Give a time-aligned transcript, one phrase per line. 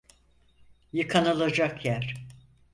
[0.93, 2.15] Yıkanılacak yer.